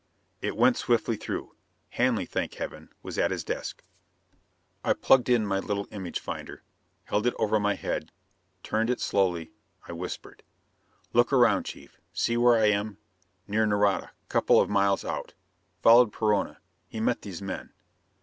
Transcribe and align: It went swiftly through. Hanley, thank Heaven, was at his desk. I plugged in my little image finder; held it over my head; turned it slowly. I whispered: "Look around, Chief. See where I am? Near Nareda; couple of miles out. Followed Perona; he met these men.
It 0.41 0.57
went 0.57 0.77
swiftly 0.77 1.15
through. 1.15 1.53
Hanley, 1.89 2.25
thank 2.25 2.55
Heaven, 2.55 2.89
was 3.03 3.19
at 3.19 3.29
his 3.29 3.43
desk. 3.43 3.83
I 4.83 4.93
plugged 4.93 5.29
in 5.29 5.45
my 5.45 5.59
little 5.59 5.87
image 5.91 6.19
finder; 6.19 6.63
held 7.03 7.27
it 7.27 7.35
over 7.37 7.59
my 7.59 7.75
head; 7.75 8.11
turned 8.63 8.89
it 8.89 8.99
slowly. 8.99 9.51
I 9.87 9.91
whispered: 9.91 10.41
"Look 11.13 11.31
around, 11.31 11.65
Chief. 11.65 11.99
See 12.13 12.35
where 12.35 12.57
I 12.57 12.71
am? 12.71 12.97
Near 13.47 13.67
Nareda; 13.67 14.09
couple 14.27 14.59
of 14.59 14.71
miles 14.71 15.05
out. 15.05 15.35
Followed 15.83 16.11
Perona; 16.11 16.57
he 16.87 16.99
met 16.99 17.21
these 17.21 17.43
men. 17.43 17.71